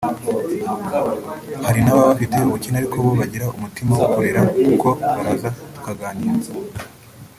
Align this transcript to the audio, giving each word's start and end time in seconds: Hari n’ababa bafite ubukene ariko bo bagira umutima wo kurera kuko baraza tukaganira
Hari 1.65 1.79
n’ababa 1.81 2.11
bafite 2.13 2.37
ubukene 2.43 2.77
ariko 2.79 2.95
bo 3.03 3.11
bagira 3.19 3.45
umutima 3.57 3.91
wo 3.99 4.05
kurera 4.13 4.41
kuko 4.65 4.87
baraza 5.15 5.49
tukaganira 5.73 6.35